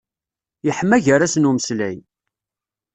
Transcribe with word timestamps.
Yeḥma 0.65 0.97
gar-asen 1.05 1.49
umeslay. 1.51 1.97